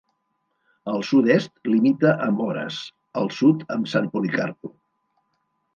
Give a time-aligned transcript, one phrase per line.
[0.93, 2.81] Al sud-est, limita amb Oras;
[3.23, 4.77] al sud, amb San Policarpo.